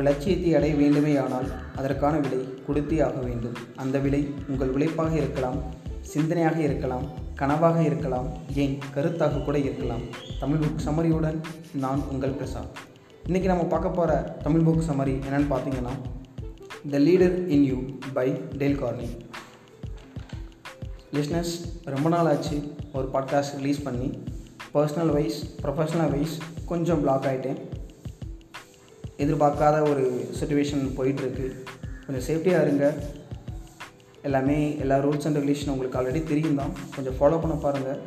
ஒரு 0.00 0.08
லட்சியத்தை 0.08 0.54
அடைய 0.54 0.74
வேண்டுமேயானால் 0.74 1.48
அதற்கான 1.76 2.18
விலை 2.18 2.38
கொடுத்தே 2.68 3.02
ஆக 3.04 3.16
வேண்டும். 3.20 3.56
அந்த 3.76 3.98
விலை 3.98 4.34
உங்கள் 4.48 4.68
உழைப்பாக 4.68 5.16
இருக்கலாம் 5.16 5.58
சிந்தனையாக 6.14 6.56
இருக்கலாம் 6.56 7.04
கனவாக 7.36 7.84
இருக்கலாம் 7.84 8.28
ஏன் 8.54 8.78
கருத்தாக 8.94 9.44
கூட 9.44 9.58
இருக்கலாம். 9.58 10.00
தமிழ் 10.40 10.58
புக் 10.58 10.84
சமரியுடன் 10.84 11.40
நான் 11.72 12.02
உங்கள் 12.10 12.30
பிரசாத் 12.30 12.70
இன்றைக்கி 13.28 13.44
நம்ம 13.44 13.64
பார்க்க 13.64 13.88
போகிற 13.88 14.14
தமிழ் 14.42 14.60
புக் 14.60 14.88
சமரி 14.88 15.14
என்னென்னு 15.26 15.50
பார்த்தீங்கன்னா 15.50 15.94
the 16.90 16.98
leader 16.98 17.48
in 17.48 17.64
you 17.64 17.78
by 18.12 18.32
Dale 18.58 18.82
Carnegie 18.82 19.08
listeners 21.12 21.52
ரொம்ப 21.84 22.08
நாள் 22.08 22.26
ஆச்சு 22.26 22.72
ஒரு 22.92 23.08
பாட்காஸ்ட் 23.12 23.56
ரிலீஸ் 23.56 23.82
பண்ணி 23.82 24.18
பர்சனல் 24.74 25.12
வைஸ் 25.12 25.54
ப்ரொஃபஷ்னல் 25.62 26.10
வைஸ் 26.10 26.38
கொஞ்சம் 26.66 27.00
பிளாக் 27.00 27.22
ஆகிட்டேன் 27.22 27.78
எதிர்பார்க்காத 29.24 29.76
ஒரு 29.90 30.04
சுச்சுவேஷன் 30.38 30.84
போயிட்டுருக்கு. 30.98 31.46
கொஞ்சம் 32.04 32.24
சேஃப்டியாக 32.28 32.64
இருங்க. 32.66 32.86
எல்லாமே 34.28 34.56
எல்லா 34.84 34.96
ரூல்ஸ் 35.04 35.26
அண்ட் 35.28 35.38
ரெகுலேஷன் 35.38 35.72
உங்களுக்கு 35.74 35.98
ஆல்ரெடி 35.98 36.20
தெரியும் 36.30 36.58
தான். 36.60 36.72
கொஞ்சம் 36.96 37.16
ஃபாலோ 37.18 37.38
பண்ண 37.42 37.54
பாருங்கள் 37.66 38.00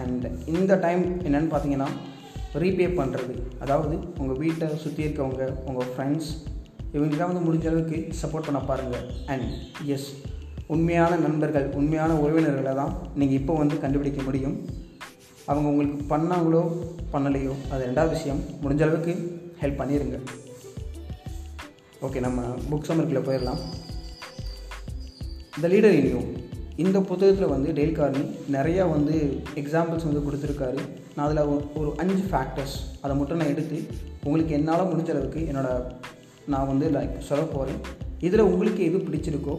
அண்ட் 0.00 0.24
இந்த 0.54 0.72
டைம் 0.84 1.02
என்னென்னு 1.26 1.50
பார்த்தீங்கன்னா 1.54 1.88
ரீபே 2.62 2.86
பண்ணுறது 2.98 3.34
அதாவது 3.64 3.94
உங்கள் 4.20 4.38
வீட்டை 4.42 4.66
சுற்றி 4.84 5.02
இருக்கவங்க 5.06 5.44
உங்கள் 5.68 5.90
ஃப்ரெண்ட்ஸ் 5.92 6.30
இவங்களுக்கெல்லாம் 6.92 7.32
வந்து 7.32 7.46
முடிஞ்ச 7.46 7.66
அளவுக்கு 7.70 7.98
சப்போர்ட் 8.20 8.48
பண்ண 8.48 8.60
பாருங்கள் 8.70 9.04
அண்ட் 9.32 9.48
எஸ் 9.94 10.08
உண்மையான 10.74 11.12
நண்பர்கள் 11.24 11.66
உண்மையான 11.80 12.12
உறவினர்களை 12.22 12.72
தான் 12.80 12.92
நீங்கள் 13.20 13.38
இப்போ 13.40 13.54
வந்து 13.62 13.76
கண்டுபிடிக்க 13.84 14.22
முடியும். 14.28 14.56
அவங்க 15.50 15.66
உங்களுக்கு 15.72 15.98
பண்ணாங்களோ 16.14 16.62
பண்ணலையோ 17.14 17.54
அது 17.72 17.80
ரெண்டாவது 17.88 18.14
விஷயம். 18.16 18.40
முடிஞ்ச 18.64 18.82
அளவுக்கு 18.86 19.14
ஹெல்ப் 19.62 19.80
பண்ணிடுங்க 19.80 20.18
ஓகே 22.06 22.20
நம்ம 22.24 22.40
புக் 22.70 22.84
சம்மருக்குள்ளே 22.88 23.22
போயிடலாம். 23.28 23.60
த 25.62 25.68
லீடர் 25.72 25.96
இன் 26.00 26.10
யூ 26.12 26.20
இந்த 26.82 26.98
புத்தகத்தில் 27.08 27.52
வந்து 27.52 27.68
டெய்ல் 27.78 27.96
கார்னி 27.96 28.22
நிறையா 28.56 28.84
வந்து 28.92 29.14
எக்ஸாம்பிள்ஸ் 29.62 30.06
வந்து 30.08 30.22
கொடுத்துருக்காரு. 30.26 30.80
நான் 31.14 31.24
அதில் 31.26 31.42
ஒரு 31.80 31.90
அஞ்சு 32.02 32.22
ஃபேக்டர்ஸ் 32.30 32.76
அதை 33.04 33.14
மட்டும் 33.20 33.40
நான் 33.40 33.52
எடுத்து 33.54 33.78
உங்களுக்கு 34.26 34.56
என்னால் 34.58 34.90
முடிஞ்ச 34.92 35.10
அளவுக்கு 35.14 35.40
என்னோடய 35.50 35.90
நான் 36.54 36.70
வந்து 36.72 36.86
லைக் 36.96 37.18
சொல்ல 37.30 37.42
போகிறேன் 37.54 37.80
இதில் 38.26 38.48
உங்களுக்கு 38.52 38.80
எது 38.90 38.98
பிடிச்சிருக்கோ 39.08 39.56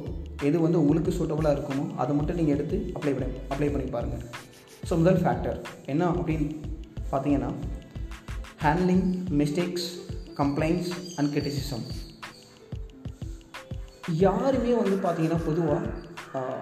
எது 0.48 0.58
வந்து 0.66 0.82
உங்களுக்கு 0.84 1.12
சூட்டபுளாக 1.20 1.56
இருக்குமோ 1.58 1.86
அதை 2.02 2.12
மட்டும் 2.20 2.40
நீங்கள் 2.42 2.56
எடுத்து 2.58 2.78
அப்ளை 2.98 3.14
பண்ணி 3.18 3.40
அப்ளை 3.54 3.70
பண்ணி 3.74 3.88
பாருங்கள் 3.96 4.24
ஸோ 4.90 4.96
முதல் 5.02 5.24
ஃபேக்டர் 5.24 5.58
என்ன 5.94 6.04
அப்படின்னு 6.14 6.48
பார்த்தீங்கன்னா 7.12 7.52
handling 8.66 9.08
mistakes 9.42 9.90
complaints 10.40 10.94
and 11.18 11.32
criticism 11.34 11.86
யாருமே 14.26 14.74
வந்து 14.82 14.96
பார்த்திங்கன்னா 15.04 15.40
பொதுவாக 15.46 15.82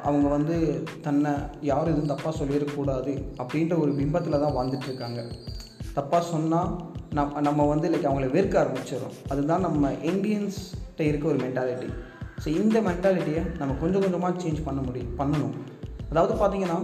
அவங்க 0.08 0.28
வந்து 0.28 0.56
தன்னை 1.06 1.32
யாரும் 1.70 1.94
எதுவும் 1.94 2.12
தப்பாக 2.12 2.34
சொல்லிடக்கூடாது 2.40 3.14
அப்படின்ற 3.42 3.74
ஒரு 3.84 3.92
பிம்பத்தில் 4.00 4.44
தான் 4.44 4.56
வாழ்ந்துட்டுருக்காங்க. 4.58 5.22
தப்பாக 5.98 6.24
சொன்னால் 6.34 6.72
நம் 7.18 7.34
நம்ம 7.48 7.66
வந்து 7.66 7.88
லைக் 7.90 8.08
அவங்கள 8.10 8.28
வெறுக்க 8.36 8.56
ஆரம்பிச்சிடும் 8.64 9.16
அதுதான் 9.32 9.66
நம்ம 9.68 9.92
இந்தியன்ஸ்கிட்ட 10.12 11.02
இருக்க 11.10 11.28
ஒரு 11.28 11.40
மென்டாலிட்டி 11.46 11.90
ஸோ 12.44 12.48
இந்த 12.62 12.78
மென்டாலிட்டியை 12.88 13.44
நம்ம 13.60 13.76
கொஞ்சம் 13.82 14.04
கொஞ்சமாக 14.06 14.34
சேஞ்ச் 14.44 14.66
பண்ண 14.66 14.82
முடியும் 14.88 15.14
பண்ணணும். 15.20 15.56
அதாவது 16.12 16.34
பார்த்தீங்கன்னா 16.42 16.78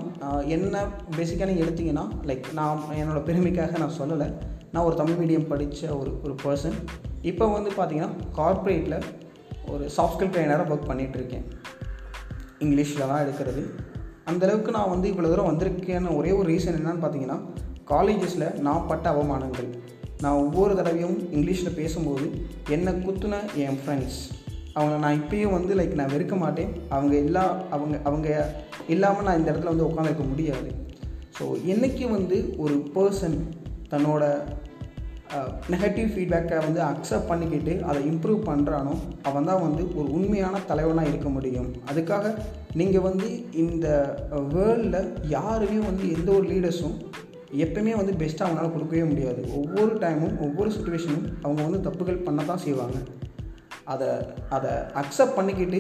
என்ன 0.56 0.86
பேசிக்காக 1.18 1.50
நீங்கள் 1.50 1.66
எடுத்திங்கன்னா 1.66 2.06
லைக் 2.30 2.48
நான் 2.60 2.82
என்னோடய 3.02 3.24
பெருமைக்காக 3.30 3.78
நான் 3.84 3.98
சொல்லலை. 4.00 4.30
நான் 4.72 4.86
ஒரு 4.86 4.96
தமிழ் 4.96 5.20
மீடியம் 5.22 5.50
படித்த 5.52 5.96
ஒரு 5.96 6.12
ஒரு 6.24 6.36
பர்சன் 6.44 6.78
இப்போ 7.32 7.46
வந்து 7.48 7.72
பார்த்திங்கன்னா 7.78 8.14
கார்ப்பரேட்டில் 8.40 8.98
ஒரு 9.72 9.90
சாஃப்ட் 9.96 10.16
ஸ்கில் 10.16 10.34
ட்ரைனராக 10.36 10.74
ஒர்க் 10.74 10.90
பண்ணிகிட்ருக்கேன் 10.92 11.46
இங்கிலீஷில் 12.60 13.10
தான் 13.12 13.24
எடுக்கிறது. 13.26 13.64
அந்தளவுக்கு 14.32 14.72
நான் 14.72 14.90
வந்து 14.90 15.08
இவ்வளோ 15.12 15.30
தூரம் 15.32 15.50
வந்திருக்கேன்னு 15.52 16.16
ஒரே 16.16 16.32
ஒரு 16.32 16.48
ரீசன் 16.54 16.78
என்னென்னு 16.80 17.04
பார்த்தீங்கன்னா 17.04 17.40
காலேஜஸில் 17.88 18.62
நான் 18.68 18.88
பட்ட 18.88 19.06
அவமானங்கள். 19.14 19.70
நான் 20.22 20.40
ஒவ்வொரு 20.44 20.76
தடவையும் 20.76 21.18
இங்கிலீஷில் 21.36 21.78
பேசும்போது 21.80 22.26
என்னை 22.70 22.94
குத்துன 22.94 23.40
என் 23.56 23.80
ஃப்ரெண்ட்ஸ் 23.82 24.20
அவங்க 24.74 24.96
நான் 24.98 25.20
இப்பயும் 25.22 25.56
வந்து 25.58 25.74
லைக் 25.76 26.00
நான் 26.00 26.14
வெறுக்க 26.14 26.36
மாட்டேன். 26.36 26.72
அவங்க 26.90 27.16
எல்லா 27.16 27.44
அவங்க 27.70 28.00
அவங்க 28.04 28.30
இல்லாமல் 28.88 29.24
நான் 29.24 29.40
இந்த 29.40 29.52
இடத்துல 29.52 29.74
வந்து 29.74 29.88
உட்காந்துருக்க 29.90 30.28
முடியாது. 30.30 30.70
ஸோ 31.40 31.66
என்றைக்கு 31.66 32.10
வந்து 32.10 32.56
ஒரு 32.58 32.76
பர்சன் 32.96 33.38
தன்னோட 33.92 34.24
நெகட்டிவ் 35.74 36.10
ஃபீட்பேக்கை 36.14 36.58
வந்து 36.66 36.80
அக்செப்ட் 36.90 37.30
பண்ணிக்கிட்டு 37.30 37.74
அதை 37.90 38.00
இம்ப்ரூவ் 38.12 38.42
பண்ணுறானோ 38.50 38.94
அவன் 39.30 39.48
தான் 39.50 39.64
வந்து 39.66 39.84
ஒரு 40.00 40.08
உண்மையான 40.18 40.62
தலைவனாக 40.72 41.12
இருக்க 41.12 41.30
முடியும். 41.36 41.70
அதுக்காக 41.92 42.34
நீங்கள் 42.80 43.06
வந்து 43.10 43.28
இந்த 43.64 43.88
வேர்ல்டில் 44.56 45.10
யாருமே 45.36 45.80
வந்து 45.90 46.06
எந்த 46.16 46.30
ஒரு 46.38 46.46
லீடர்ஸும் 46.52 46.98
எப்பயுமே 47.64 47.94
வந்து 48.00 48.14
பெஸ்ட்டாக 48.22 48.48
அவங்களால 48.48 48.72
கொடுக்கவே 48.76 49.04
முடியாது. 49.10 49.42
ஒவ்வொரு 49.60 49.94
டைமும் 50.04 50.38
ஒவ்வொரு 50.46 50.70
சுச்சுவேஷனும் 50.76 51.26
அவங்க 51.44 51.62
வந்து 51.68 51.82
தப்புகள் 51.88 52.24
பண்ண 52.28 52.46
தான் 52.52 52.64
செய்வாங்க. 52.66 53.00
அதை 53.94 54.10
அதை 54.58 54.72
அக்செப்ட் 55.02 55.38
பண்ணிக்கிட்டு 55.38 55.80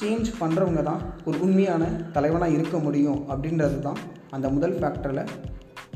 சேஞ்ச் 0.00 0.28
பண்ணுறவங்க 0.42 0.82
தான் 0.90 1.02
ஒரு 1.28 1.36
உண்மையான 1.46 1.84
தலைவனாக 2.16 2.56
இருக்க 2.58 2.76
முடியும் 2.86 3.20
அப்படின்றது 3.32 3.80
தான் 3.88 3.98
அந்த 4.36 4.46
முதல் 4.58 4.78
ஃபேக்டரில் 4.78 5.24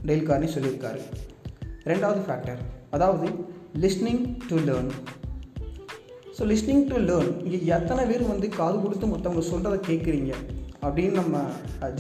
டெய்ல் 0.08 0.28
கார்னி 0.30 0.50
சொல்லியிருக்காரு. 0.56 1.02
ரெண்டாவது 1.90 2.20
ஃபேக்டர் 2.26 2.60
அதாவது 2.90 3.26
listening 3.82 4.22
to 4.48 4.56
learn 4.68 4.90
so 6.36 6.42
listening 6.50 6.84
to 6.90 6.98
learn 7.08 7.30
இங்கே 7.44 7.58
எத்தனை 7.76 8.02
பேர் 8.10 8.24
வந்து 8.32 8.48
காது 8.58 8.76
கொடுத்து 8.82 9.06
மற்றவங்க 9.06 9.44
சொல்கிறத 9.52 9.76
கேட்குறீங்க 9.88 10.32
அப்படின்னு 10.84 11.14
நம்ம 11.20 11.36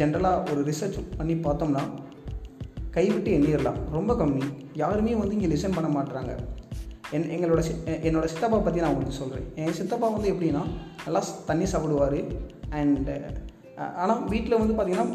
ஜென்ரலாக 0.00 0.50
ஒரு 0.52 0.60
ரிசர்ச் 0.70 0.98
பண்ணி 1.18 1.34
பார்த்தோம்னா 1.46 1.84
கைவிட்டு 2.96 3.30
எண்ணிடலாம் 3.36 3.78
ரொம்ப 3.96 4.12
கம்மி. 4.14 4.42
யாருமே 4.82 5.14
வந்து 5.20 5.36
இங்கே 5.36 5.48
லிசன் 5.52 5.76
பண்ண 5.76 5.88
மாட்டுறாங்க 5.94 6.32
என் 7.16 7.26
எங்களோட 7.34 7.60
சி 7.68 7.72
என்னோடய 8.08 8.30
சித்தப்பா 8.32 8.58
பற்றி 8.58 8.82
நான் 8.82 8.92
உங்களுக்கு 8.92 9.20
சொல்கிறேன் 9.20 9.46
என் 9.62 9.76
சித்தப்பா 9.78 10.08
வந்து 10.16 10.30
எப்படின்னா 10.32 10.62
நல்லா 11.04 11.20
தண்ணி 11.48 11.66
சாப்பிடுவார். 11.72 12.18
அண்டு 12.78 13.16
ஆனால் 14.02 14.22
வீட்டில் 14.32 14.60
வந்து 14.60 14.76
பார்த்திங்கன்னா 14.76 15.08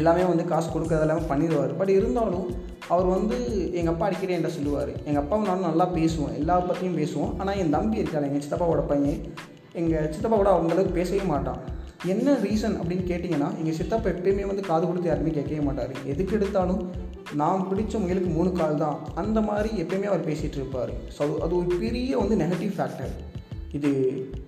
எல்லாமே 0.00 0.24
வந்து 0.30 0.44
காசு 0.52 0.68
கொடுக்கறது 0.72 1.06
எல்லாமே 1.06 1.24
பண்ணிடுவார். 1.32 1.72
பட் 1.80 1.92
இருந்தாலும் 1.98 2.48
அவர் 2.92 3.08
வந்து 3.16 3.36
எங்கள் 3.78 3.92
அப்பா 3.92 4.06
அடிக்கடி 4.08 4.34
என்கிட்ட 4.34 4.52
சொல்லுவார். 4.58 4.92
எங்கள் 5.08 5.22
அப்பாவும் 5.22 5.48
நானும் 5.48 5.68
நல்லா 5.70 5.86
பேசுவோம் 5.96 6.36
எல்லா 6.40 6.54
பற்றியும் 6.68 6.98
பேசுவோம். 7.00 7.32
ஆனால் 7.40 7.58
என் 7.62 7.74
தம்பி 7.76 8.02
இருக்காள் 8.02 8.28
எங்கள் 8.28 8.44
சித்தப்பாவோட 8.44 8.84
பையன். 8.92 9.20
எங்கள் 9.80 10.08
சித்தப்பா 10.14 10.36
கூட 10.40 10.50
அவங்களுக்கு 10.56 10.92
பேசவே 11.00 11.24
மாட்டான். 11.32 11.60
என்ன 12.12 12.34
ரீசன் 12.46 12.78
அப்படின்னு 12.80 13.04
கேட்டிங்கன்னா 13.10 13.50
எங்கள் 13.60 13.76
சித்தப்பா 13.78 14.08
எப்பயுமே 14.14 14.46
வந்து 14.50 14.64
காது 14.70 14.84
கொடுத்து 14.88 15.10
யாருமே 15.10 15.30
கேட்கவே 15.36 15.62
மாட்டார். 15.68 15.92
எதுக்கு 16.12 16.36
எடுத்தாலும் 16.38 16.82
நான் 17.40 17.64
பிடிச்ச 17.70 17.94
முயலுக்கு 18.02 18.30
மூணு 18.36 18.50
கால் 18.58 18.82
தான். 18.82 18.98
அந்த 19.22 19.38
மாதிரி 19.48 19.70
எப்பயுமே 19.82 20.10
அவர் 20.12 20.28
பேசிகிட்டு 20.28 20.58
இருப்பார். 20.60 20.92
ஸோ 21.16 21.22
அது 21.44 21.52
ஒரு 21.60 21.70
பெரிய 21.84 22.12
வந்து 22.22 22.36
நெகட்டிவ் 22.44 22.72
ஃபேக்டர் 22.76 23.14
இது 23.76 23.90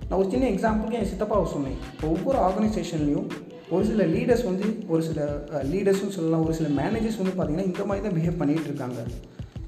நான் 0.09 0.19
ஒரு 0.21 0.29
சின்ன 0.33 0.47
எக்ஸாம்பிளுக்கு 0.55 0.99
என் 1.01 1.11
சித்தப்பாவை 1.13 1.47
சொன்னேன். 1.55 1.79
ஒவ்வொரு 2.11 2.39
ஆர்கனைசேஷன்லேயும் 2.47 3.29
ஒரு 3.75 3.85
சில 3.89 4.05
லீடர்ஸ் 4.15 4.45
வந்து 4.51 4.67
ஒரு 4.93 5.03
சில 5.09 5.21
லீடர்ஸும் 5.73 6.15
சொல்லலாம் 6.15 6.45
ஒரு 6.47 6.55
சில 6.59 6.69
மேனேஜர்ஸ் 6.79 7.21
வந்து 7.21 7.35
பார்த்திங்கன்னா 7.35 7.69
இந்த 7.71 7.85
மாதிரி 7.89 8.05
தான் 8.07 8.17
பிஹேவ் 8.17 8.41
பண்ணிகிட்டு 8.41 8.71
இருக்காங்க. 8.71 9.01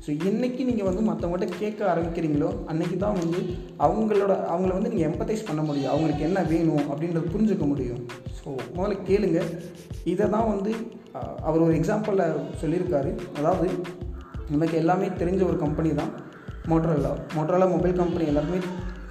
ஸோ 0.04 0.10
என்றைக்கு 0.28 0.62
நீங்கள் 0.68 0.88
வந்து 0.88 1.02
மற்றவங்கள்ட்ட 1.08 1.58
கேட்க 1.60 1.80
ஆரம்பிக்கிறீங்களோ 1.92 2.48
அன்றைக்கி 2.70 2.96
தான் 3.04 3.18
வந்து 3.20 3.40
அவங்களோட 3.86 4.32
அவங்கள 4.52 4.72
வந்து 4.78 4.92
நீங்கள் 4.94 5.08
எம்பத்தைஸ் 5.10 5.46
பண்ண 5.50 5.62
முடியும். 5.68 5.92
அவங்களுக்கு 5.92 6.26
என்ன 6.28 6.42
வேணும் 6.52 6.84
அப்படின்றத 6.90 7.24
புரிஞ்சுக்க 7.34 7.66
முடியும். 7.72 8.02
ஸோ 8.38 8.48
முதல்ல 8.76 8.96
கேளுங்க. 9.10 9.40
இதை 10.12 10.26
தான் 10.36 10.50
வந்து 10.52 10.72
அவர் 11.48 11.64
ஒரு 11.66 11.74
எக்ஸாம்பிளில் 11.80 12.36
சொல்லியிருக்காரு. 12.62 13.12
அதாவது 13.38 13.68
நமக்கு 14.52 14.76
எல்லாமே 14.82 15.06
தெரிஞ்ச 15.22 15.42
ஒரு 15.50 15.58
கம்பெனி 15.64 15.90
தான் 16.02 16.12
மோட்ரோலா 16.70 17.12
மோட்ரோலா 17.36 17.66
மொபைல் 17.76 18.00
கம்பெனி 18.02 18.24
எல்லாருமே 18.32 18.58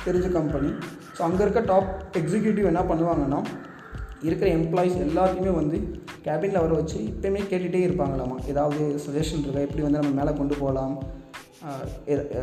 தெரிஞ்ச 0.05 0.27
கம்பெனி 0.37 0.69
ஸோ 1.15 1.21
அங்கே 1.27 1.43
இருக்க 1.45 1.61
டாப் 1.71 1.89
எக்ஸிக்யூட்டிவ் 2.19 2.69
என்ன 2.69 2.81
பண்ணுவாங்கன்னா 2.91 3.39
இருக்கிற 4.27 4.47
எம்ப்ளாயிஸ் 4.57 4.97
எல்லாத்தையுமே 5.07 5.53
வந்து 5.59 5.77
கேபினில் 6.25 6.63
வர 6.63 6.73
வச்சு 6.79 6.97
இப்போயுமே 7.11 7.41
கேட்டுகிட்டே 7.51 7.81
இருப்பாங்களாமா? 7.87 8.37
ஏதாவது 8.51 8.79
சஜஷன் 9.05 9.43
இருக்கா? 9.45 9.65
எப்படி 9.67 9.83
வந்து 9.85 10.01
நம்ம 10.01 10.13
மேலே 10.19 10.33
கொண்டு 10.39 10.55
போகலாம்? 10.61 10.95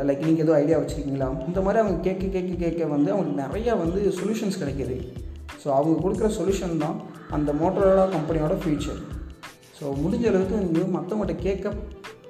லைக் 0.08 0.26
நீங்கள் 0.26 0.44
எதுவும் 0.44 0.58
ஐடியா 0.62 0.78
வச்சுருக்கீங்களா? 0.80 1.28
இந்த 1.50 1.60
மாதிரி 1.66 1.80
அவங்க 1.82 1.98
கேட்க 2.06 2.24
கேட்க 2.34 2.52
கேட்க 2.64 2.90
வந்து 2.94 3.10
அவங்களுக்கு 3.14 3.42
நிறையா 3.44 3.72
வந்து 3.84 4.00
சொல்யூஷன்ஸ் 4.18 4.60
கிடைக்கிது. 4.62 4.96
ஸோ 5.62 5.68
அவங்க 5.76 5.94
கொடுக்குற 6.02 6.28
சொல்யூஷன் 6.38 6.82
தான் 6.82 6.98
அந்த 7.36 7.50
மோட்டரோலா 7.60 8.04
கம்பெனியோட 8.16 8.56
ஃபியூச்சர் 8.62 9.00
ஸோ 9.78 9.84
முடிஞ்ச 10.02 10.24
அளவுக்கு 10.30 10.56
நீங்கள் 10.66 10.94
மற்றவங்கள்ட்ட 10.96 11.36
கேட்க 11.46 11.72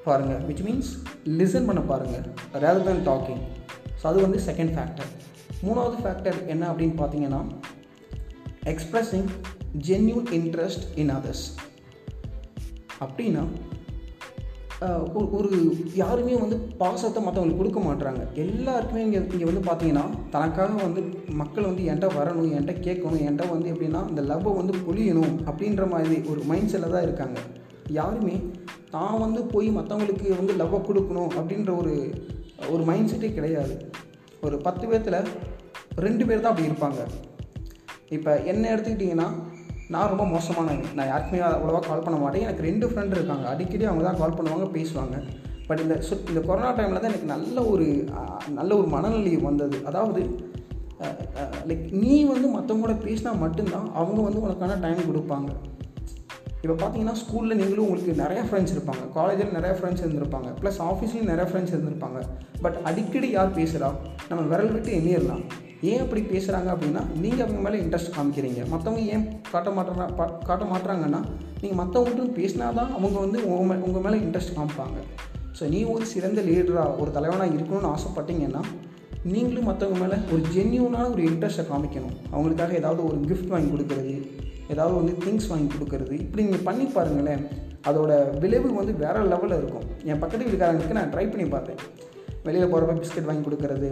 பாருங்கள் 0.06 0.42
விச் 0.48 0.62
மீன்ஸ் 0.66 0.90
லிசன் 1.38 1.68
பண்ண 1.68 1.80
பாருங்கள் 1.90 2.24
ரேதர் 2.62 2.86
தேன் 2.88 3.04
டாக்கிங் 3.10 3.42
ஸோ 4.00 4.04
அது 4.10 4.18
வந்து 4.26 4.38
செகண்ட் 4.48 4.72
ஃபேக்டர் 4.76 5.10
மூணாவது 5.66 5.96
ஃபேக்டர் 6.02 6.38
என்ன 6.52 6.64
அப்படின்னு 6.72 6.96
பார்த்தீங்கன்னா 7.00 7.40
expressing 8.72 9.28
genuine 9.88 10.28
interest 10.30 10.84
in 10.94 11.10
others 11.10 11.46
அப்படின்னா 13.00 13.44
ஒரு- 15.14 15.30
ஒரு 15.30 15.76
யாருமே 15.94 16.34
வந்து 16.34 16.56
பாசத்தை 16.56 17.24
மற்றவங்களுக்கு 17.24 17.56
கொடுக்க 17.56 17.80
மாட்றாங்க. 17.80 18.32
எல்லாருக்குமே 18.32 19.04
இங்கே 19.04 19.20
இங்கே 19.30 19.44
வந்து 19.44 19.62
பார்த்தீங்கன்னா 19.70 20.04
தனக்காக 20.30 20.82
வந்து 20.82 21.02
மக்கள் 21.30 21.64
வந்து 21.64 21.82
என்கிட்ட 21.82 22.10
வரணும் 22.10 22.50
என்கிட்ட 22.52 22.74
கேட்கணும் 22.86 23.20
என்கிட்ட 23.20 23.50
வந்து 23.50 23.72
எப்படின்னா 23.72 24.08
இந்த 24.08 24.22
லவ்வை 24.22 24.56
வந்து 24.56 24.74
பொழியணும் 24.88 25.34
அப்படின்ற 25.50 25.90
மாதிரி 25.90 26.16
ஒரு 26.28 26.40
மைண்ட் 26.40 26.70
செட்டில் 26.70 26.90
தான் 26.90 27.02
இருக்காங்க. 27.02 27.40
யாருமே 27.88 28.36
தான் 28.90 29.18
வந்து 29.18 29.42
போய் 29.42 29.70
மற்றவங்களுக்கு 29.70 30.28
வந்து 30.36 30.52
லவ்வை 30.52 30.80
கொடுக்கணும் 30.80 31.28
அப்படின்ற 31.38 31.76
ஒரு 31.76 31.94
ஒரு 32.70 32.82
மைண்ட் 32.82 33.10
செட்டே 33.10 33.34
கிடையாது. 33.34 33.90
ஒரு 34.42 34.56
பத்து 34.58 34.86
பேர்த்தில் 34.86 35.24
ரெண்டு 35.96 36.26
பேர் 36.26 36.40
தான் 36.40 36.54
அப்படி 36.54 36.68
இருப்பாங்க. 36.68 37.00
இப்போ 38.16 38.32
என்ன 38.50 38.64
எடுத்துக்கிட்டிங்கன்னா 38.74 39.28
நான் 39.94 40.10
ரொம்ப 40.12 40.24
மோசமானவங்க 40.32 40.88
நான் 40.98 41.10
யாருக்குமே 41.10 41.40
அவ்வளோவா 41.48 41.80
கால் 41.88 42.04
பண்ண 42.06 42.16
மாட்டேன். 42.22 42.44
எனக்கு 42.46 42.66
ரெண்டு 42.68 42.86
ஃப்ரெண்ட் 42.90 43.14
இருக்காங்க. 43.16 43.44
அடிக்கடி 43.52 43.84
அவங்க 43.90 44.04
தான் 44.06 44.20
கால் 44.20 44.36
பண்ணுவாங்க 44.38 44.66
பேசுவாங்க. 44.76 45.16
பட் 45.68 45.80
இந்த 45.84 45.94
சு 46.08 46.14
இந்த 46.30 46.40
கொரோனா 46.48 46.70
டைமில் 46.76 47.02
தான் 47.02 47.10
எனக்கு 47.12 47.32
நல்ல 47.34 47.64
ஒரு 47.72 47.86
நல்ல 48.58 48.70
ஒரு 48.80 48.88
மனநிலை 48.94 49.34
வந்தது. 49.48 49.78
அதாவது 49.90 50.22
லைக் 51.70 51.84
நீ 52.02 52.14
வந்து 52.32 52.46
மற்றவங்க 52.54 52.84
கூட 52.84 52.94
பேசினா 53.06 53.32
மட்டும்தான் 53.42 53.88
அவங்க 54.00 54.20
வந்து 54.28 54.42
உனக்கான 54.46 54.78
டைம் 54.84 55.02
கொடுப்பாங்க. 55.10 55.50
இப்போ 56.62 56.74
பார்த்தீங்கன்னா 56.80 57.16
ஸ்கூலில் 57.20 57.58
நீங்களும் 57.60 57.84
உங்களுக்கு 57.86 58.14
நிறைய 58.22 58.40
ஃப்ரெண்ட்ஸ் 58.46 58.74
இருப்பாங்க. 58.76 59.04
காலேஜில் 59.18 59.56
நிறைய 59.58 59.72
ஃப்ரெண்ட்ஸ் 59.78 60.04
இருந்திருப்பாங்க. 60.04 60.48
ப்ளஸ் 60.62 60.80
ஆஃபீஸ்லேயும் 60.88 61.30
நிறைய 61.32 61.46
ஃப்ரெண்ட்ஸ் 61.50 61.74
இருந்திருப்பாங்க. 61.74 62.20
பட் 62.64 62.78
அடிக்கடி 62.90 63.30
யார் 63.36 63.56
பேசுகிறா 63.60 63.90
நம்ம 64.30 64.42
விரல் 64.52 64.74
விட்டு 64.76 64.92
எண்ணிடலாம். 64.98 65.44
ஏன் 65.90 66.00
அப்படி 66.04 66.20
பேசுகிறாங்க 66.30 66.68
அப்படின்னா 66.74 67.02
நீங்கள் 67.22 67.44
அவங்க 67.44 67.60
மேலே 67.64 67.78
இன்ட்ரெஸ்ட் 67.82 68.14
காமிக்கிறீங்க. 68.16 68.60
மற்றவங்க 68.72 69.02
ஏன் 69.14 69.24
காட்ட 69.50 69.70
மாட்டுறா 69.76 70.06
காட்ட 70.48 70.64
மாட்டுறாங்கன்னா 70.72 71.20
நீங்கள் 71.60 71.80
மற்றவங்கள்ட்டும் 71.80 72.34
பேசினா 72.38 72.68
தான் 72.78 72.90
அவங்க 72.96 73.16
வந்து 73.24 73.38
உங்கள் 73.52 73.84
உங்கள் 73.88 74.04
மேலே 74.06 74.18
இன்ட்ரெஸ்ட் 74.24 74.56
காமிப்பாங்க. 74.58 74.98
ஸோ 75.58 75.68
நீ 75.74 75.80
ஒரு 75.94 76.04
சிறந்த 76.14 76.40
லீடராக 76.48 76.98
ஒரு 77.02 77.10
தலைவனாக 77.16 77.54
இருக்கணும்னு 77.54 77.92
ஆசைப்பட்டீங்கன்னா 77.94 78.62
நீங்களும் 79.32 79.68
மற்றவங்க 79.68 79.98
மேலே 80.02 80.16
ஒரு 80.32 80.42
ஜென்யூனான 80.54 81.06
ஒரு 81.14 81.22
இன்ட்ரெஸ்ட்டை 81.30 81.64
காமிக்கணும். 81.70 82.16
அவங்களுக்காக 82.34 82.74
ஏதாவது 82.80 83.00
ஒரு 83.10 83.18
கிஃப்ட் 83.30 83.52
வாங்கி 83.54 83.70
கொடுக்கறது 83.74 84.14
ஏதாவது 84.72 84.94
வந்து 85.00 85.14
திங்ஸ் 85.24 85.48
வாங்கி 85.50 85.68
கொடுக்கறது. 85.74 86.14
இப்படி 86.24 86.44
நீங்கள் 86.46 86.66
பண்ணி 86.68 86.86
பாருங்களேன் 86.96 87.44
அதோட 87.88 88.12
விளைவு 88.42 88.68
வந்து 88.80 88.94
வேறு 89.02 89.28
லெவலில் 89.32 89.58
இருக்கும். 89.60 89.86
என் 90.10 90.20
பக்கத்து 90.22 90.44
வீட்டுக்காரங்களுக்கு 90.44 90.98
நான் 90.98 91.12
ட்ரை 91.14 91.24
பண்ணி 91.32 91.46
பார்த்தேன். 91.54 91.80
வெளியில் 92.46 92.70
போகிறப்ப 92.72 92.96
பிஸ்கட் 93.02 93.28
வாங்கி 93.28 93.44
கொடுக்கறது 93.46 93.90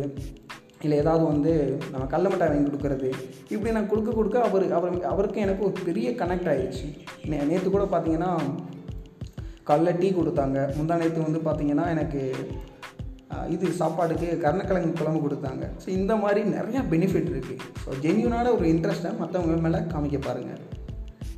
இல்லை 0.84 0.96
ஏதாவது 1.02 1.24
வந்து 1.32 1.52
நம்ம 1.92 2.04
கடல 2.12 2.30
மிட்டாய் 2.32 2.50
வாங்கி 2.52 2.68
கொடுக்கறது. 2.68 3.08
இப்படி 3.54 3.74
நான் 3.76 3.90
கொடுக்க 3.92 4.10
கொடுக்க 4.18 4.38
அவர் 4.48 4.64
அவர் 4.78 4.96
அவருக்கும் 5.12 5.44
எனக்கு 5.46 5.66
ஒரு 5.68 5.76
பெரிய 5.88 6.10
கனெக்ட் 6.22 6.50
ஆகிடுச்சு 6.52 6.86
நே 7.30 7.38
நேற்று 7.50 7.70
கூட 7.76 7.86
பார்த்தீங்கன்னா 7.94 8.30
காலைல 9.68 9.92
டீ 10.00 10.08
கொடுத்தாங்க. 10.18 10.58
முந்தா 10.78 10.96
நேற்று 11.02 11.28
வந்து 11.28 11.42
பார்த்தீங்கன்னா 11.48 11.86
எனக்கு 11.94 12.22
இது 13.54 13.66
சாப்பாடுக்கு 13.80 14.26
கருணக்கிழங்கு 14.42 14.92
குழம்பு 14.98 15.20
கொடுத்தாங்க. 15.24 15.64
ஸோ 15.82 15.88
இந்த 15.98 16.12
மாதிரி 16.22 16.40
நிறையா 16.56 16.80
பெனிஃபிட் 16.92 17.32
இருக்குது 17.32 17.64
ஸோ 17.84 17.98
ஜென்யூனான 18.04 18.52
ஒரு 18.56 18.66
இன்ட்ரெஸ்ட்டை 18.74 19.12
மற்றவங்க 19.22 19.56
மேலே 19.66 19.80
காமிக்க 19.92 20.18
பாருங்கள் 20.28 20.62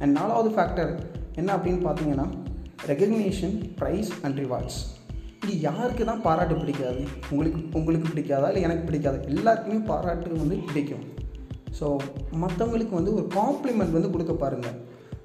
அண்ட் 0.02 0.14
நாலாவது 0.18 0.50
ஃபேக்டர் 0.56 0.92
என்ன 1.40 1.50
அப்படின்னு 1.56 1.82
பார்த்தீங்கன்னா 1.88 2.28
ரெகக்னேஷன் 2.90 3.56
ப்ரைஸ் 3.80 4.10
அண்ட் 4.24 4.38
ரிவார்ட்ஸ் 4.42 4.78
இது 5.44 5.54
யாருக்கு 5.60 6.04
தான் 6.10 6.22
பாராட்டு 6.26 6.54
பிடிக்காது? 6.60 7.02
உங்களுக்கு 7.32 7.60
உங்களுக்கு 7.78 8.06
பிடிக்காதா? 8.12 8.48
இல்லை 8.50 8.62
எனக்கு 8.68 8.84
பிடிக்காதா? 8.88 9.18
எல்லாருக்குமே 9.32 9.80
பாராட்டு 9.90 10.42
வந்து 10.42 10.58
பிடிக்கும் 10.68 11.04
ஸோ 11.78 11.86
மற்றவங்களுக்கு 12.42 12.94
வந்து 12.98 13.12
ஒரு 13.18 13.26
காம்ப்ளிமெண்ட் 13.36 13.96
வந்து 13.96 14.12
கொடுக்க 14.14 14.34
பாருங்கள் 14.42 14.78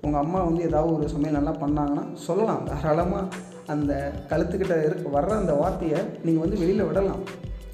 உங்கள் 0.06 0.22
அம்மா 0.22 0.40
வந்து 0.48 0.62
ஏதாவது 0.70 0.92
ஒரு 0.98 1.06
சமையல் 1.14 1.38
நல்லா 1.38 1.54
பண்ணாங்கன்னா 1.64 2.04
சொல்லலாம். 2.26 2.64
தாராளமாக 2.70 3.42
அந்த 3.74 3.92
கழுத்துக்கிட்ட 4.32 4.76
இருக்க 4.88 5.06
வர்ற 5.18 5.34
அந்த 5.42 5.54
வார்த்தையை 5.62 6.00
நீங்கள் 6.26 6.44
வந்து 6.46 6.60
வெளியில் 6.62 6.88
விடலாம். 6.90 7.22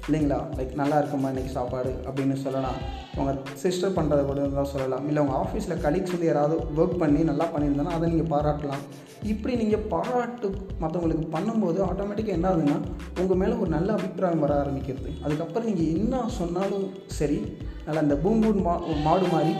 இல்லைங்களா? 0.06 0.38
லைக் 0.58 0.72
நல்லா 0.80 0.96
இருக்குமா 1.00 1.30
இன்றைக்கி 1.32 1.52
சாப்பாடு 1.56 1.90
அப்படின்னு 2.08 2.36
சொல்லலாம். 2.44 2.78
உங்கள் 3.20 3.38
சிஸ்டர் 3.62 3.94
பண்ணுறத 3.98 4.22
கூட 4.28 4.40
இருந்தால் 4.44 4.70
சொல்லலாம். 4.72 5.04
இல்லை 5.10 5.20
உங்கள் 5.24 5.38
ஆஃபீஸில் 5.42 5.80
கலீக்ஸ் 5.84 6.14
வந்து 6.14 6.28
யாராவது 6.30 6.56
ஒர்க் 6.80 7.00
பண்ணி 7.02 7.20
நல்லா 7.30 7.46
பண்ணியிருந்தாங்கன்னா 7.54 7.96
அதை 7.98 8.08
நீங்கள் 8.12 8.30
பாராட்டலாம். 8.34 8.84
இப்படி 9.32 9.54
நீங்கள் 9.62 9.84
பாராட்டு 9.92 10.48
மற்றவங்களுக்கு 10.82 11.26
பண்ணும்போது 11.34 11.78
ஆட்டோமேட்டிக்காக 11.88 12.38
என்ன 12.38 12.48
ஆகுதுன்னா 12.50 12.76
உங்கள் 13.22 13.40
மேலே 13.42 13.54
ஒரு 13.62 13.70
நல்ல 13.76 13.90
அபிப்பிராயம் 13.98 14.44
வர 14.44 14.54
ஆரம்பிக்கிறது. 14.62 15.10
அதுக்கப்புறம் 15.24 15.68
நீங்கள் 15.70 15.90
என்ன 15.96 16.22
சொன்னாலும் 16.38 16.86
சரி 17.18 17.38
நல்லா 17.86 18.02
அந்த 18.06 18.16
பூம்பூன் 18.24 18.64
மா 18.68 18.74
மாடு 19.06 19.26
மாதிரி 19.34 19.52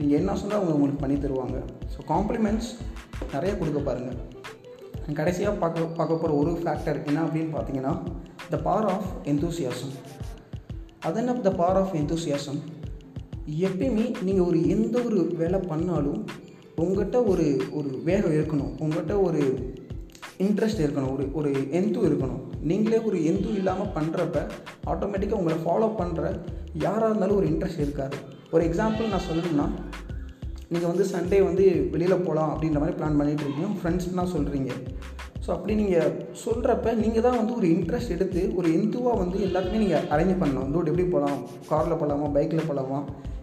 நீங்கள் 0.00 0.18
என்ன 0.20 0.36
சொன்னால் 0.42 0.58
அவங்க 0.60 0.76
உங்களுக்கு 0.76 1.02
பண்ணி 1.04 1.18
தருவாங்க. 1.24 1.58
ஸோ 1.94 2.00
காம்ப்ளிமெண்ட்ஸ் 2.12 2.70
நிறைய 3.34 3.52
கொடுக்க 3.58 3.80
பாருங்கள் 3.88 4.20
கடைசியாக 5.18 5.54
பார்க்க 5.62 5.96
பார்க்க 5.98 6.20
போகிற 6.20 6.34
ஒரு 6.42 6.50
ஃபேக்டர் 6.60 7.00
என்ன 7.10 7.18
அப்படின்னு 7.26 7.50
பார்த்தீங்கன்னா 7.54 7.94
த 8.50 8.56
பவர் 8.56 8.88
ஆஃப் 8.88 9.04
enthusiasm. 9.24 9.90
அது 11.00 11.18
என்ன 11.18 11.34
த 11.34 11.50
பவர் 11.50 11.76
ஆஃப் 11.76 11.94
எந்தூசியாசம் 11.94 12.58
எப்பயுமே 13.60 14.22
நீங்கள் 14.22 14.46
ஒரு 14.46 14.68
எந்த 14.68 15.00
ஒரு 15.00 15.32
வேலை 15.38 15.60
பண்ணாலும் 15.60 16.24
உங்கள்கிட்ட 16.76 17.26
ஒரு 17.26 17.62
ஒரு 17.72 18.00
வேகம் 18.04 18.30
இருக்கணும். 18.30 18.72
உங்கள்கிட்ட 18.78 19.22
ஒரு 19.22 19.72
இன்ட்ரெஸ்ட் 20.38 20.80
இருக்கணும். 20.80 21.14
ஒரு 21.14 21.32
ஒரு 21.32 21.70
எந்து 21.70 22.00
இருக்கணும். 22.00 22.40
நீங்களே 22.60 23.00
ஒரு 23.00 23.24
எந்து 23.24 23.54
இல்லாமல் 23.54 23.86
பண்ணுறப்ப 23.86 24.50
ஆட்டோமேட்டிக்காக 24.86 25.32
உங்களை 25.32 25.60
ஃபாலோ 25.60 25.92
பண்ணுற 25.98 26.38
யாராக 26.74 27.06
இருந்தாலும் 27.06 27.36
ஒரு 27.36 27.46
இன்ட்ரெஸ்ட் 27.46 27.80
இருக்காது. 27.80 28.16
ஒரு 28.50 28.64
எக்ஸாம்பிள் 28.64 29.08
நான் 29.08 29.26
சொல்லணும்னா 29.30 29.68
நீங்கள் 30.68 30.90
வந்து 30.90 31.04
சண்டே 31.04 31.44
வந்து 31.44 31.88
வெளியில் 31.90 32.16
போகலாம் 32.16 32.60
அப்படின்ற 32.60 32.78
மாதிரி 32.78 32.96
பிளான் 32.96 33.20
பண்ணிகிட்டு 33.20 33.46
இருக்கீங்க. 33.46 33.66
ஃப்ரெண்ட்ஸ்னால் 33.82 34.34
சொல்கிறீங்க 34.36 34.70
ஸோ 35.44 35.50
அப்படி 35.54 35.72
நீங்கள் 35.80 36.12
சொல்கிறப்ப 36.42 36.92
நீங்கள் 37.02 37.24
தான் 37.26 37.38
வந்து 37.38 37.54
ஒரு 37.58 37.66
இன்ட்ரெஸ்ட் 37.74 38.14
எடுத்து 38.16 38.42
ஒரு 38.58 38.68
எந்துவாக 38.76 39.20
வந்து 39.22 39.38
எல்லாருக்குமே 39.46 39.82
நீங்கள் 39.82 40.06
அரேஞ்ச் 40.14 40.40
பண்ணணும். 40.42 40.64
வந்து 40.66 40.90
எப்படி 40.92 41.06
போகலாம் 41.14 41.40
காரில் 41.70 42.00
போகலாமா 42.02 42.28
பைக்கில் 42.36 42.68
போகலாமா 42.70 43.00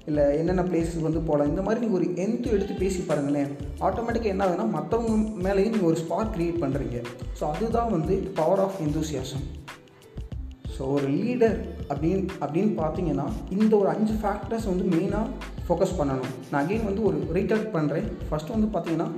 இல்லை 0.09 0.24
என்னென்ன 0.38 0.63
பிளேஸுக்கு 0.69 1.07
வந்து 1.07 1.21
போகலாம் 1.27 1.50
இந்த 1.51 1.62
மாதிரி 1.65 1.81
நீங்கள் 1.83 2.00
ஒரு 2.00 2.07
எந்து 2.24 2.48
எடுத்து 2.56 2.75
பேசி 2.81 3.01
பாருங்களேன். 3.09 3.50
ஆட்டோமேட்டிக்காக 3.88 4.33
என்ன 4.33 4.45
ஆகுதுன்னா 4.45 4.65
மற்றவங்க 4.77 5.13
மேலேயும் 5.45 5.74
நீங்கள் 5.75 5.89
ஒரு 5.92 6.00
ஸ்பார்க் 6.03 6.33
க்ரியேட் 6.36 6.62
பண்ணுறீங்க 6.63 6.98
ஸோ 7.39 7.44
அதுதான் 7.53 7.92
வந்து 7.95 8.15
பவர் 8.39 8.63
ஆஃப் 8.65 8.80
இந்தூசியாசம் 8.86 9.45
ஸோ 10.75 10.83
ஒரு 10.95 11.07
லீடர் 11.19 11.57
அப்படின்னு 11.92 12.21
அப்படின்னு 12.44 12.71
பார்த்தீங்கன்னா 12.81 13.27
இந்த 13.57 13.74
ஒரு 13.81 13.89
அஞ்சு 13.95 14.15
ஃபேக்டர்ஸ் 14.21 14.69
வந்து 14.71 14.86
மெயினாக 14.95 15.27
ஃபோக்கஸ் 15.65 15.97
பண்ணணும். 16.00 16.31
நான் 16.51 16.62
அகெயின் 16.63 16.88
வந்து 16.89 17.04
ஒரு 17.09 17.19
ரீடெக்ட் 17.38 17.69
பண்ணுறேன் 17.75 18.07
ஃபஸ்ட்டு 18.30 18.56
வந்து 18.56 18.69
பார்த்தீங்கன்னா 18.75 19.09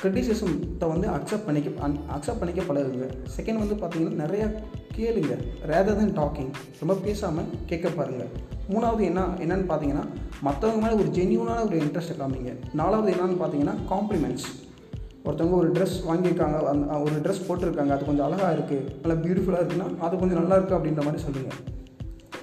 கிரிட்டிசிசத்தை 0.00 0.86
வந்து 0.92 1.06
அக்செப்ட் 1.16 1.46
பண்ணிக்க 1.46 1.88
அக்செப்ட் 2.16 2.40
பண்ணிக்க 2.42 2.62
பழகுங்க 2.68 3.06
செகண்ட் 3.36 3.62
வந்து 3.62 3.76
பார்த்தீங்கன்னா 3.80 4.20
நிறையா 4.24 4.46
கேளுங்க. 4.96 5.34
ரேதர் 5.70 5.98
தென் 5.98 6.14
டாக்கிங் 6.20 6.50
ரொம்ப 6.80 6.94
பேசாமல் 7.04 7.50
கேட்க 7.70 7.88
பாருங்கள் 7.98 8.30
மூணாவது 8.72 9.02
என்ன 9.10 9.20
என்னன்னு 9.44 9.66
பார்த்தீங்கன்னா 9.70 10.04
மற்றவங்க 10.46 10.80
மேலே 10.84 10.96
ஒரு 11.02 11.10
ஜென்யூனான 11.18 11.64
ஒரு 11.68 11.76
இன்ட்ரெஸ்ட்டை 11.84 12.16
காமிங்க. 12.20 12.52
நாலாவது 12.80 13.12
என்னன்னு 13.14 13.38
பார்த்தீங்கன்னா 13.42 13.76
காம்ப்ளிமெண்ட்ஸ் 13.92 14.48
ஒருத்தவங்க 15.24 15.56
ஒரு 15.62 15.70
ட்ரெஸ் 15.76 15.96
வாங்கியிருக்காங்க 16.08 16.58
அந்த 16.72 16.98
ஒரு 17.06 17.16
ட்ரெஸ் 17.24 17.46
போட்டிருக்காங்க 17.48 17.94
அது 17.96 18.08
கொஞ்சம் 18.10 18.26
அழகாக 18.28 18.54
இருக்குது 18.56 18.86
நல்லா 19.02 19.16
பியூட்டிஃபுல்லாக 19.24 19.62
இருக்குன்னா 19.62 19.88
அது 20.06 20.20
கொஞ்சம் 20.22 20.40
நல்லா 20.42 20.56
இருக்குது 20.58 20.78
அப்படின்ற 20.78 21.04
மாதிரி 21.08 21.22
சொல்லுங்கள் 21.26 21.58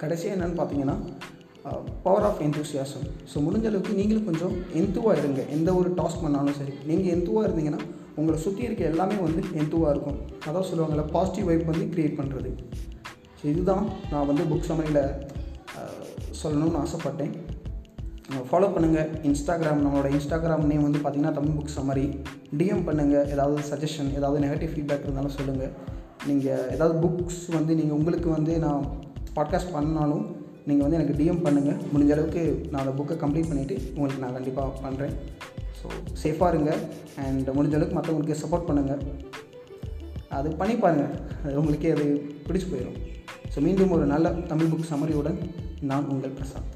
கடைசியாக 0.03 0.35
என்னென்னு 0.35 0.59
பார்த்தீங்கன்னா 0.59 0.97
பவர் 2.05 2.25
ஆஃப் 2.29 2.41
எந்தூசியாசம் 2.47 3.05
ஸோ 3.31 3.43
முடிஞ்ச 3.45 3.65
அளவுக்கு 3.69 3.97
நீங்களும் 3.99 4.27
கொஞ்சம் 4.29 4.55
எந்துவாக 4.81 5.19
இருங்க. 5.21 5.41
எந்த 5.55 5.69
ஒரு 5.79 5.89
டாஸ்க் 5.99 6.23
பண்ணாலும் 6.25 6.57
சரி. 6.59 6.73
நீங்கள் 6.89 7.13
எந்துவாக 7.15 7.47
இருந்தீங்கன்னா 7.47 7.81
உங்களை 8.19 8.37
சுற்றி 8.45 8.63
இருக்க 8.67 8.83
எல்லாமே 8.91 9.17
வந்து 9.25 9.41
எந்துவாக 9.61 9.91
இருக்கும். 9.93 10.19
அதான் 10.47 10.69
சொல்லுவாங்கள்ல 10.69 11.05
பாசிட்டிவ் 11.15 11.49
வைப் 11.49 11.69
வந்து 11.71 11.85
க்ரியேட் 11.93 12.17
பண்ணுறது 12.21 12.51
ஸோ 13.39 13.43
இதுதான் 13.53 13.85
நான் 14.11 14.29
வந்து 14.31 14.45
புக் 14.51 14.69
சமையலில் 14.71 15.03
uh, 15.79 16.05
சொல்லணும்னு 16.41 16.81
ஆசைப்பட்டேன். 16.85 17.35
ஃபாலோ 18.49 18.67
பண்ணுங்கள் 18.75 19.11
இன்ஸ்டாகிராம் 19.27 19.83
நம்மளோட 19.83 20.07
இன்ஸ்டாகிராம் 20.15 20.65
நேம் 20.71 20.85
வந்து 20.87 20.99
பார்த்திங்கன்னா 21.01 21.35
தமிழ் 21.37 21.55
புக் 21.57 21.75
சம்மரி 21.75 22.05
டிஎம் 22.59 22.83
பண்ணுங்கள் 22.87 23.29
ஏதாவது 23.33 23.61
சஜஷன் 23.69 24.09
ஏதாவது 24.19 24.41
நெகட்டிவ் 24.45 24.73
ஃபீட்பேக் 24.73 25.05
இருந்தாலும் 25.05 25.35
சொல்லுங்கள் 25.37 25.71
நீங்கள் 26.29 26.65
ஏதாவது 26.75 26.95
புக்ஸ் 27.03 27.43
வந்து 27.57 27.71
நீங்கள் 27.75 27.97
உங்களுக்கு 27.99 28.29
வந்து 28.29 28.53
நான் 28.65 28.83
பாட்காஸ்ட் 29.37 29.73
பண்ணாலும் 29.77 30.25
நீங்கள் 30.67 30.85
வந்து 30.85 30.97
எனக்கு 30.99 31.17
டிஎம் 31.19 31.43
பண்ணுங்கள் 31.45 31.81
முடிஞ்ச 31.93 32.11
அளவுக்கு 32.11 32.41
நான் 32.71 32.81
அந்த 32.83 32.93
புக்கை 32.99 33.15
கம்ப்ளீட் 33.17 33.49
பண்ணிவிட்டு 33.51 33.75
உங்களுக்கு 33.95 34.23
நான் 34.23 34.33
கண்டிப்பாக 34.33 34.79
பண்ணுறேன் 34.85 35.13
ஸோ 35.79 35.87
சேஃபாக 36.23 36.51
இருங்க. 36.53 36.71
அண்ட் 37.25 37.49
முடிஞ்ச 37.49 37.75
அளவுக்கு 37.75 37.97
மற்றவங்களுக்கு 37.97 38.41
சப்போர்ட் 38.43 38.67
பண்ணுங்கள் 38.69 39.03
அது 40.29 40.49
பண்ணி 40.55 40.75
பாருங்கள் 40.75 41.13
அது 41.43 41.59
உங்களுக்கே 41.59 41.91
அது 41.91 42.05
பிடிச்சி 42.47 42.67
போயிடும் 42.71 42.97
ஸோ 43.55 43.59
மீண்டும் 43.59 43.93
ஒரு 43.97 44.05
நல்ல 44.05 44.29
தமிழ் 44.51 44.71
புக் 44.71 44.89
சமரியுடன் 44.91 45.37
நான் 45.81 46.09
உங்கள் 46.09 46.31
பிரசாத் 46.31 46.73